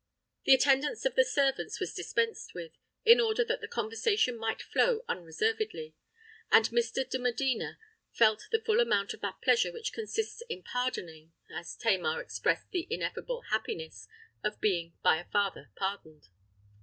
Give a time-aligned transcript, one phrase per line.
[0.45, 2.71] The attendance of the servants was dispensed with,
[3.05, 5.93] in order that the conversation might flow unreservedly;
[6.51, 7.07] and Mr.
[7.07, 7.77] de Medina
[8.11, 12.87] felt the full amount of that pleasure which consists in pardoning, as Tamar experienced the
[12.89, 14.07] ineffable happiness
[14.43, 16.29] of being by a father pardoned.